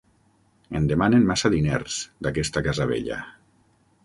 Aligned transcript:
En 0.79 0.87
demanen 0.91 1.27
massa 1.33 1.53
diners, 1.57 1.99
d'aquesta 2.27 2.65
casa 2.71 2.89
vella. 2.95 3.21